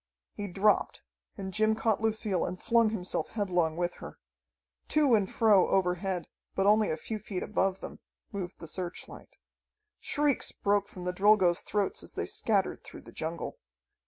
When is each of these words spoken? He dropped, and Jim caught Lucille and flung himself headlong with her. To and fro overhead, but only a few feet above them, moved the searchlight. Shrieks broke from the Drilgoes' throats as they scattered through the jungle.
He 0.33 0.47
dropped, 0.47 1.03
and 1.37 1.53
Jim 1.53 1.75
caught 1.75 2.01
Lucille 2.01 2.43
and 2.43 2.59
flung 2.59 2.89
himself 2.89 3.27
headlong 3.29 3.77
with 3.77 3.93
her. 4.01 4.17
To 4.87 5.13
and 5.13 5.31
fro 5.31 5.67
overhead, 5.69 6.27
but 6.55 6.65
only 6.65 6.89
a 6.89 6.97
few 6.97 7.19
feet 7.19 7.43
above 7.43 7.81
them, 7.81 7.99
moved 8.31 8.57
the 8.57 8.67
searchlight. 8.67 9.35
Shrieks 9.99 10.51
broke 10.53 10.87
from 10.87 11.05
the 11.05 11.13
Drilgoes' 11.13 11.61
throats 11.61 12.01
as 12.01 12.13
they 12.13 12.25
scattered 12.25 12.83
through 12.83 13.01
the 13.01 13.11
jungle. 13.11 13.59